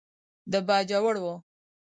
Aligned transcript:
د 0.51 0.53
باجوړ 0.67 1.15
و. 1.23 1.25